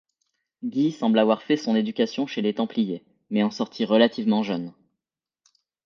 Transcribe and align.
Guy 0.63 0.91
semble 0.91 1.19
avoir 1.19 1.43
fait 1.43 1.57
son 1.57 1.75
éducation 1.75 2.25
chez 2.25 2.41
les 2.41 2.55
Templiers, 2.55 3.05
mais 3.29 3.43
en 3.43 3.51
sortit 3.51 3.85
relativement 3.85 4.41
jeune. 4.41 4.73